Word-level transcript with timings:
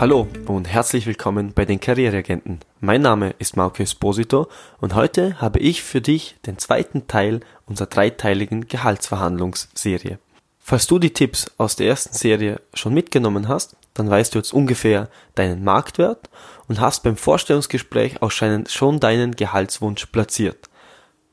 Hallo 0.00 0.26
und 0.46 0.66
herzlich 0.66 1.04
willkommen 1.04 1.52
bei 1.52 1.66
den 1.66 1.78
Karriereagenten. 1.78 2.60
Mein 2.80 3.02
Name 3.02 3.34
ist 3.38 3.58
Marco 3.58 3.82
Esposito 3.82 4.48
und 4.80 4.94
heute 4.94 5.38
habe 5.42 5.58
ich 5.58 5.82
für 5.82 6.00
dich 6.00 6.36
den 6.46 6.56
zweiten 6.56 7.06
Teil 7.06 7.40
unserer 7.66 7.88
dreiteiligen 7.88 8.66
Gehaltsverhandlungsserie. 8.66 10.18
Falls 10.58 10.86
du 10.86 10.98
die 10.98 11.12
Tipps 11.12 11.50
aus 11.58 11.76
der 11.76 11.88
ersten 11.88 12.14
Serie 12.14 12.62
schon 12.72 12.94
mitgenommen 12.94 13.46
hast, 13.46 13.76
dann 13.92 14.08
weißt 14.08 14.34
du 14.34 14.38
jetzt 14.38 14.54
ungefähr 14.54 15.10
deinen 15.34 15.64
Marktwert 15.64 16.30
und 16.66 16.80
hast 16.80 17.02
beim 17.02 17.18
Vorstellungsgespräch 17.18 18.22
auch 18.22 18.30
schon 18.30 19.00
deinen 19.00 19.36
Gehaltswunsch 19.36 20.06
platziert. 20.06 20.70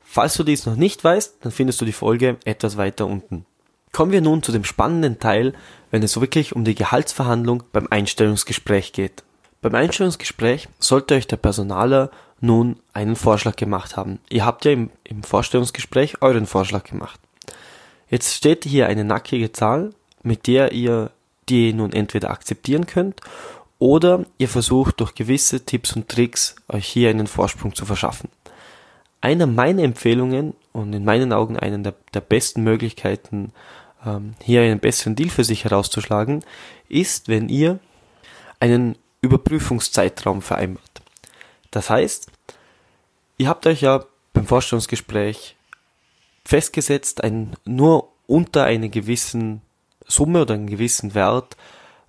Falls 0.02 0.34
du 0.34 0.44
dies 0.44 0.66
noch 0.66 0.76
nicht 0.76 1.02
weißt, 1.02 1.36
dann 1.40 1.52
findest 1.52 1.80
du 1.80 1.86
die 1.86 1.92
Folge 1.92 2.36
etwas 2.44 2.76
weiter 2.76 3.06
unten. 3.06 3.46
Kommen 3.98 4.12
wir 4.12 4.20
nun 4.20 4.44
zu 4.44 4.52
dem 4.52 4.62
spannenden 4.62 5.18
Teil, 5.18 5.54
wenn 5.90 6.04
es 6.04 6.20
wirklich 6.20 6.54
um 6.54 6.62
die 6.62 6.76
Gehaltsverhandlung 6.76 7.64
beim 7.72 7.88
Einstellungsgespräch 7.90 8.92
geht. 8.92 9.24
Beim 9.60 9.74
Einstellungsgespräch 9.74 10.68
sollte 10.78 11.16
euch 11.16 11.26
der 11.26 11.36
Personaler 11.36 12.12
nun 12.40 12.76
einen 12.92 13.16
Vorschlag 13.16 13.56
gemacht 13.56 13.96
haben. 13.96 14.20
Ihr 14.30 14.46
habt 14.46 14.64
ja 14.64 14.70
im, 14.70 14.90
im 15.02 15.24
Vorstellungsgespräch 15.24 16.22
euren 16.22 16.46
Vorschlag 16.46 16.84
gemacht. 16.84 17.18
Jetzt 18.08 18.34
steht 18.34 18.64
hier 18.64 18.86
eine 18.86 19.02
nackige 19.02 19.50
Zahl, 19.50 19.90
mit 20.22 20.46
der 20.46 20.70
ihr 20.70 21.10
die 21.48 21.72
nun 21.72 21.92
entweder 21.92 22.30
akzeptieren 22.30 22.86
könnt 22.86 23.20
oder 23.80 24.26
ihr 24.38 24.48
versucht 24.48 25.00
durch 25.00 25.16
gewisse 25.16 25.66
Tipps 25.66 25.96
und 25.96 26.08
Tricks 26.08 26.54
euch 26.68 26.86
hier 26.86 27.10
einen 27.10 27.26
Vorsprung 27.26 27.74
zu 27.74 27.84
verschaffen. 27.84 28.30
Einer 29.20 29.48
meiner 29.48 29.82
Empfehlungen 29.82 30.54
und 30.72 30.92
in 30.92 31.04
meinen 31.04 31.32
Augen 31.32 31.58
einen 31.58 31.82
der, 31.82 31.94
der 32.14 32.20
besten 32.20 32.62
Möglichkeiten, 32.62 33.52
ähm, 34.04 34.34
hier 34.42 34.62
einen 34.62 34.80
besseren 34.80 35.16
Deal 35.16 35.30
für 35.30 35.44
sich 35.44 35.64
herauszuschlagen, 35.64 36.44
ist, 36.88 37.28
wenn 37.28 37.48
ihr 37.48 37.78
einen 38.60 38.96
Überprüfungszeitraum 39.20 40.42
vereinbart. 40.42 41.02
Das 41.70 41.90
heißt, 41.90 42.30
ihr 43.36 43.48
habt 43.48 43.66
euch 43.66 43.82
ja 43.82 44.04
beim 44.32 44.46
Vorstellungsgespräch 44.46 45.56
festgesetzt, 46.44 47.22
ein, 47.22 47.54
nur 47.64 48.08
unter 48.26 48.64
einer 48.64 48.88
gewissen 48.88 49.62
Summe 50.06 50.42
oder 50.42 50.54
einem 50.54 50.66
gewissen 50.66 51.14
Wert 51.14 51.56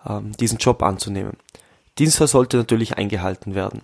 ähm, 0.07 0.31
diesen 0.33 0.57
Job 0.57 0.81
anzunehmen. 0.83 1.37
Dieser 1.97 2.27
sollte 2.27 2.57
natürlich 2.57 2.97
eingehalten 2.97 3.55
werden. 3.55 3.81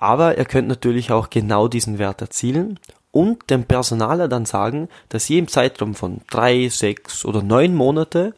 Aber 0.00 0.38
ihr 0.38 0.46
könnt 0.46 0.66
natürlich 0.66 1.12
auch 1.12 1.28
genau 1.28 1.68
diesen 1.68 1.98
Wert 1.98 2.22
erzielen 2.22 2.80
und 3.12 3.50
dem 3.50 3.64
Personaler 3.64 4.28
dann 4.28 4.46
sagen, 4.46 4.88
dass 5.10 5.28
ihr 5.28 5.38
im 5.38 5.46
Zeitraum 5.46 5.94
von 5.94 6.22
drei, 6.30 6.70
sechs 6.70 7.26
oder 7.26 7.42
neun 7.42 7.74
Monate 7.74 8.34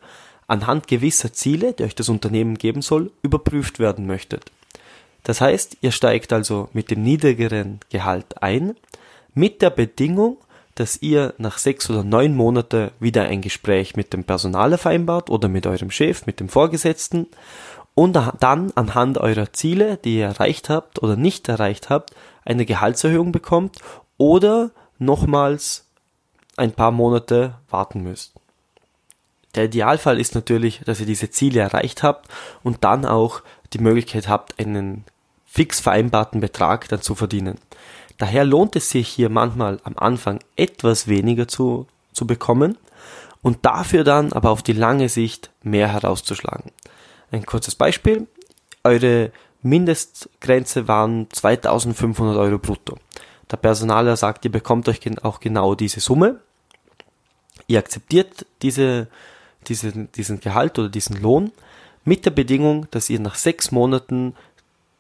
anhand 0.48 0.88
gewisser 0.88 1.33
Ziele, 1.33 1.72
die 1.72 1.84
euch 1.84 1.94
das 1.94 2.08
Unternehmen 2.08 2.58
geben 2.58 2.83
soll, 2.83 3.12
überprüft 3.22 3.78
werden 3.78 4.08
möchtet. 4.08 4.50
Das 5.22 5.40
heißt, 5.40 5.77
ihr 5.83 5.92
steigt 5.92 6.33
also 6.33 6.68
mit 6.72 6.90
dem 6.90 7.05
niedrigeren 7.05 7.78
Gehalt 7.90 8.42
ein, 8.42 8.74
mit 9.33 9.62
der 9.62 9.70
Bedingung, 9.70 10.38
dass 10.74 11.00
ihr 11.00 11.33
nach 11.38 11.58
sechs 11.58 11.88
oder 11.90 12.02
neun 12.02 12.34
Monate 12.34 12.90
wieder 12.98 13.22
ein 13.22 13.40
Gespräch 13.40 13.94
mit 13.94 14.12
dem 14.12 14.24
Personaler 14.24 14.78
vereinbart 14.78 15.30
oder 15.30 15.46
mit 15.46 15.64
eurem 15.68 15.92
Chef, 15.92 16.27
mit 16.27 16.40
dem 16.40 16.48
Vorgesetzten 16.48 17.28
und 17.94 18.14
dann 18.40 18.72
anhand 18.74 19.18
eurer 19.18 19.52
Ziele, 19.52 19.98
die 19.98 20.18
ihr 20.18 20.26
erreicht 20.26 20.68
habt 20.68 21.02
oder 21.02 21.16
nicht 21.16 21.48
erreicht 21.48 21.90
habt, 21.90 22.14
eine 22.44 22.64
Gehaltserhöhung 22.64 23.32
bekommt 23.32 23.78
oder 24.16 24.70
nochmals 24.98 25.86
ein 26.56 26.72
paar 26.72 26.90
Monate 26.90 27.55
warten 27.68 28.02
müsst. 28.02 28.33
Der 29.55 29.64
Idealfall 29.64 30.18
ist 30.18 30.34
natürlich, 30.34 30.80
dass 30.84 31.00
ihr 31.00 31.06
diese 31.06 31.30
Ziele 31.30 31.61
erreicht 31.61 32.02
habt 32.02 32.28
und 32.62 32.84
dann 32.84 33.05
auch 33.05 33.42
die 33.72 33.78
Möglichkeit 33.78 34.28
habt, 34.28 34.58
einen 34.58 35.05
fix 35.44 35.80
vereinbarten 35.80 36.40
Betrag 36.40 36.88
dann 36.88 37.02
zu 37.02 37.14
verdienen. 37.14 37.58
Daher 38.17 38.44
lohnt 38.44 38.77
es 38.77 38.88
sich 38.88 39.08
hier 39.08 39.28
manchmal 39.28 39.80
am 39.84 39.94
Anfang 39.98 40.40
etwas 40.56 41.08
weniger 41.08 41.48
zu, 41.48 41.86
zu 42.12 42.27
bekommen 42.27 42.78
und 43.42 43.67
dafür 43.67 44.05
dann 44.05 44.33
aber 44.33 44.50
auf 44.50 44.62
die 44.62 44.72
lange 44.72 45.08
Sicht 45.08 45.50
mehr 45.62 45.88
herauszuschlagen. 45.88 46.70
Ein 47.32 47.46
kurzes 47.46 47.74
Beispiel. 47.74 48.28
Eure 48.84 49.32
Mindestgrenze 49.62 50.86
waren 50.86 51.28
2500 51.30 52.36
Euro 52.36 52.58
brutto. 52.58 52.98
Der 53.50 53.56
Personaler 53.56 54.16
sagt, 54.16 54.44
ihr 54.44 54.52
bekommt 54.52 54.88
euch 54.88 55.00
auch 55.22 55.40
genau 55.40 55.74
diese 55.74 56.00
Summe. 56.00 56.40
Ihr 57.66 57.78
akzeptiert 57.78 58.46
diese, 58.60 59.08
diese, 59.66 59.92
diesen 59.92 60.40
Gehalt 60.40 60.78
oder 60.78 60.88
diesen 60.88 61.20
Lohn 61.20 61.52
mit 62.04 62.26
der 62.26 62.30
Bedingung, 62.30 62.86
dass 62.90 63.08
ihr 63.08 63.20
nach 63.20 63.36
sechs 63.36 63.70
Monaten 63.70 64.34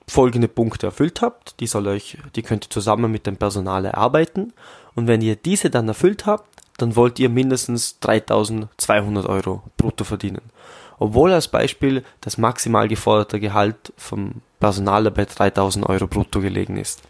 folgende 0.08 0.48
Punkte 0.48 0.86
erfüllt 0.86 1.20
habt. 1.20 1.60
Die 1.60 1.66
soll 1.66 1.86
euch, 1.86 2.18
die 2.34 2.42
könnt 2.42 2.66
ihr 2.66 2.70
zusammen 2.70 3.10
mit 3.10 3.26
dem 3.26 3.36
Personal 3.36 3.84
erarbeiten. 3.84 4.52
Und 4.94 5.06
wenn 5.06 5.20
ihr 5.20 5.36
diese 5.36 5.70
dann 5.70 5.88
erfüllt 5.88 6.26
habt, 6.26 6.48
dann 6.78 6.96
wollt 6.96 7.18
ihr 7.18 7.28
mindestens 7.28 7.98
3200 8.00 9.26
Euro 9.26 9.62
brutto 9.76 10.04
verdienen. 10.04 10.42
Obwohl 11.02 11.32
als 11.32 11.48
Beispiel 11.48 12.04
das 12.20 12.38
maximal 12.38 12.86
geforderte 12.86 13.40
Gehalt 13.40 13.92
vom 13.96 14.34
Personal 14.60 15.10
bei 15.10 15.24
3000 15.24 15.84
Euro 15.88 16.06
brutto 16.06 16.40
gelegen 16.40 16.76
ist. 16.76 17.02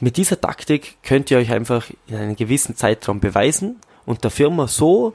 Mit 0.00 0.18
dieser 0.18 0.38
Taktik 0.38 0.98
könnt 1.02 1.30
ihr 1.30 1.38
euch 1.38 1.50
einfach 1.50 1.86
in 2.08 2.16
einem 2.16 2.36
gewissen 2.36 2.76
Zeitraum 2.76 3.20
beweisen 3.20 3.80
und 4.04 4.22
der 4.22 4.30
Firma 4.30 4.68
so 4.68 5.14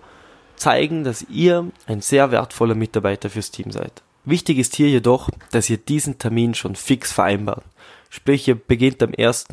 zeigen, 0.56 1.04
dass 1.04 1.28
ihr 1.30 1.70
ein 1.86 2.02
sehr 2.02 2.32
wertvoller 2.32 2.74
Mitarbeiter 2.74 3.30
fürs 3.30 3.52
Team 3.52 3.70
seid. 3.70 4.02
Wichtig 4.26 4.58
ist 4.58 4.76
hier 4.76 4.90
jedoch, 4.90 5.30
dass 5.52 5.70
ihr 5.70 5.78
diesen 5.78 6.18
Termin 6.18 6.56
schon 6.56 6.76
fix 6.76 7.12
vereinbart. 7.12 7.64
Sprich, 8.10 8.48
ihr 8.48 8.56
beginnt 8.56 9.04
am 9.04 9.14
1. 9.16 9.46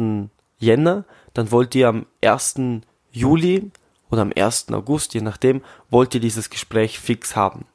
Jänner, 0.58 1.04
dann 1.34 1.50
wollt 1.50 1.74
ihr 1.74 1.88
am 1.88 2.06
1. 2.24 2.80
Juli 3.12 3.70
oder 4.08 4.22
am 4.22 4.32
1. 4.34 4.72
August, 4.72 5.12
je 5.12 5.20
nachdem, 5.20 5.60
wollt 5.90 6.14
ihr 6.14 6.20
dieses 6.22 6.48
Gespräch 6.48 6.98
fix 6.98 7.36
haben 7.36 7.66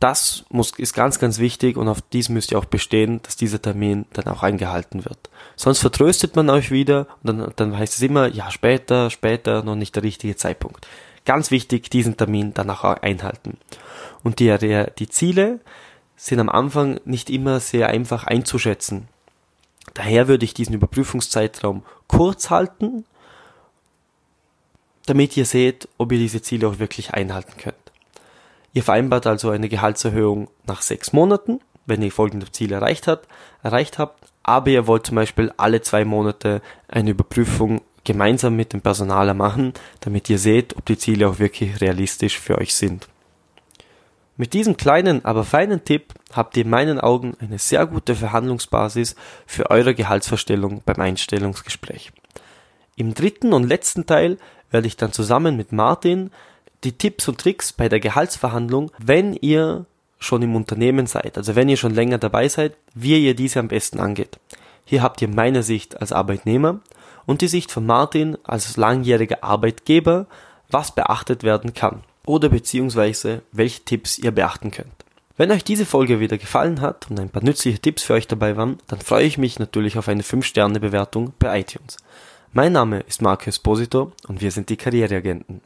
das 0.00 0.44
muss, 0.48 0.70
ist 0.78 0.94
ganz, 0.94 1.18
ganz 1.18 1.38
wichtig 1.38 1.76
und 1.76 1.88
auf 1.88 2.00
dies 2.00 2.28
müsst 2.28 2.52
ihr 2.52 2.58
auch 2.58 2.64
bestehen, 2.64 3.20
dass 3.22 3.36
dieser 3.36 3.60
Termin 3.60 4.06
dann 4.12 4.26
auch 4.26 4.42
eingehalten 4.42 5.04
wird. 5.04 5.18
Sonst 5.56 5.80
vertröstet 5.80 6.36
man 6.36 6.50
euch 6.50 6.70
wieder 6.70 7.08
und 7.22 7.38
dann, 7.38 7.52
dann 7.56 7.76
heißt 7.76 7.96
es 7.96 8.02
immer, 8.02 8.28
ja, 8.28 8.50
später, 8.50 9.10
später, 9.10 9.62
noch 9.64 9.74
nicht 9.74 9.96
der 9.96 10.04
richtige 10.04 10.36
Zeitpunkt. 10.36 10.86
Ganz 11.24 11.50
wichtig, 11.50 11.90
diesen 11.90 12.16
Termin 12.16 12.54
dann 12.54 12.70
auch 12.70 12.84
einhalten. 12.84 13.58
Und 14.22 14.38
die, 14.38 14.56
die, 14.58 14.86
die 14.98 15.08
Ziele 15.08 15.60
sind 16.16 16.40
am 16.40 16.48
Anfang 16.48 17.00
nicht 17.04 17.28
immer 17.28 17.60
sehr 17.60 17.88
einfach 17.88 18.24
einzuschätzen. 18.24 19.08
Daher 19.94 20.28
würde 20.28 20.44
ich 20.44 20.54
diesen 20.54 20.74
Überprüfungszeitraum 20.74 21.82
kurz 22.06 22.50
halten, 22.50 23.04
damit 25.06 25.36
ihr 25.36 25.44
seht, 25.44 25.88
ob 25.98 26.12
ihr 26.12 26.18
diese 26.18 26.42
Ziele 26.42 26.68
auch 26.68 26.78
wirklich 26.78 27.14
einhalten 27.14 27.54
könnt. 27.58 27.87
Ihr 28.78 28.84
vereinbart 28.84 29.26
also 29.26 29.50
eine 29.50 29.68
Gehaltserhöhung 29.68 30.46
nach 30.64 30.82
sechs 30.82 31.12
Monaten, 31.12 31.58
wenn 31.86 32.00
ihr 32.00 32.12
folgende 32.12 32.48
Ziele 32.52 32.76
erreicht 32.76 33.08
habt, 33.08 33.26
erreicht 33.64 33.98
habt, 33.98 34.24
aber 34.44 34.70
ihr 34.70 34.86
wollt 34.86 35.04
zum 35.04 35.16
Beispiel 35.16 35.52
alle 35.56 35.82
zwei 35.82 36.04
Monate 36.04 36.62
eine 36.86 37.10
Überprüfung 37.10 37.80
gemeinsam 38.04 38.54
mit 38.54 38.72
dem 38.72 38.80
Personaler 38.80 39.34
machen, 39.34 39.72
damit 39.98 40.30
ihr 40.30 40.38
seht, 40.38 40.76
ob 40.76 40.86
die 40.86 40.96
Ziele 40.96 41.28
auch 41.28 41.40
wirklich 41.40 41.80
realistisch 41.80 42.38
für 42.38 42.56
euch 42.56 42.72
sind. 42.72 43.08
Mit 44.36 44.52
diesem 44.52 44.76
kleinen, 44.76 45.24
aber 45.24 45.42
feinen 45.42 45.82
Tipp 45.82 46.14
habt 46.32 46.56
ihr 46.56 46.62
in 46.62 46.70
meinen 46.70 47.00
Augen 47.00 47.36
eine 47.40 47.58
sehr 47.58 47.84
gute 47.84 48.14
Verhandlungsbasis 48.14 49.16
für 49.44 49.72
eure 49.72 49.96
Gehaltsverstellung 49.96 50.82
beim 50.84 51.00
Einstellungsgespräch. 51.00 52.12
Im 52.94 53.12
dritten 53.14 53.52
und 53.52 53.64
letzten 53.64 54.06
Teil 54.06 54.38
werde 54.70 54.86
ich 54.86 54.96
dann 54.96 55.12
zusammen 55.12 55.56
mit 55.56 55.72
Martin 55.72 56.30
die 56.84 56.92
Tipps 56.92 57.28
und 57.28 57.38
Tricks 57.38 57.72
bei 57.72 57.88
der 57.88 58.00
Gehaltsverhandlung, 58.00 58.90
wenn 58.98 59.34
ihr 59.34 59.86
schon 60.18 60.42
im 60.42 60.56
Unternehmen 60.56 61.06
seid, 61.06 61.36
also 61.36 61.54
wenn 61.54 61.68
ihr 61.68 61.76
schon 61.76 61.94
länger 61.94 62.18
dabei 62.18 62.48
seid, 62.48 62.76
wie 62.94 63.24
ihr 63.24 63.34
diese 63.34 63.60
am 63.60 63.68
besten 63.68 64.00
angeht. 64.00 64.38
Hier 64.84 65.02
habt 65.02 65.22
ihr 65.22 65.28
meine 65.28 65.62
Sicht 65.62 66.00
als 66.00 66.12
Arbeitnehmer 66.12 66.80
und 67.26 67.40
die 67.40 67.48
Sicht 67.48 67.70
von 67.70 67.86
Martin 67.86 68.36
als 68.42 68.76
langjähriger 68.76 69.44
Arbeitgeber, 69.44 70.26
was 70.70 70.94
beachtet 70.94 71.42
werden 71.42 71.74
kann 71.74 72.02
oder 72.26 72.48
beziehungsweise 72.48 73.42
welche 73.52 73.84
Tipps 73.84 74.18
ihr 74.18 74.32
beachten 74.32 74.70
könnt. 74.70 74.92
Wenn 75.36 75.52
euch 75.52 75.62
diese 75.62 75.86
Folge 75.86 76.18
wieder 76.18 76.36
gefallen 76.36 76.80
hat 76.80 77.08
und 77.10 77.20
ein 77.20 77.30
paar 77.30 77.44
nützliche 77.44 77.78
Tipps 77.78 78.02
für 78.02 78.14
euch 78.14 78.26
dabei 78.26 78.56
waren, 78.56 78.78
dann 78.88 79.00
freue 79.00 79.24
ich 79.24 79.38
mich 79.38 79.58
natürlich 79.58 79.96
auf 79.96 80.08
eine 80.08 80.22
5-Sterne-Bewertung 80.22 81.32
bei 81.38 81.60
iTunes. 81.60 81.96
Mein 82.52 82.72
Name 82.72 83.00
ist 83.00 83.22
Marco 83.22 83.48
Esposito 83.48 84.12
und 84.26 84.40
wir 84.40 84.50
sind 84.50 84.68
die 84.68 84.76
Karriereagenten. 84.76 85.60